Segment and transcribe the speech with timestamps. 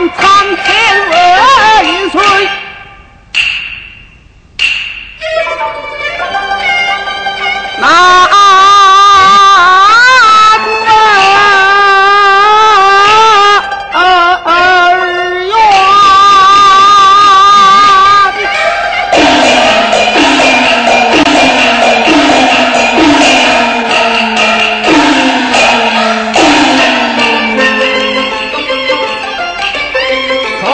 [0.00, 0.27] and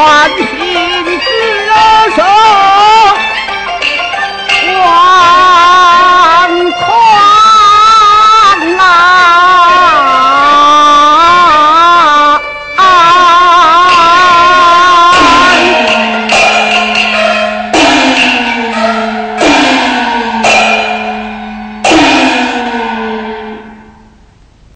[0.05, 1.19] 欢喜之，
[2.15, 2.64] 是啊。